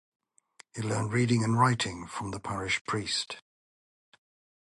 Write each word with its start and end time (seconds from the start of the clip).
He 0.75 0.81
learned 0.81 1.13
reading 1.13 1.43
and 1.43 1.59
writing 1.59 2.09
with 2.21 2.31
the 2.31 2.39
parish 2.39 2.83
priest. 2.85 3.43